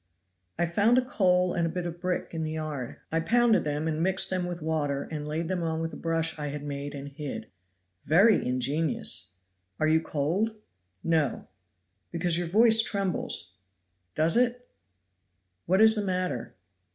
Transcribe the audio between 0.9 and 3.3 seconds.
a coal and a bit of brick in the yard. I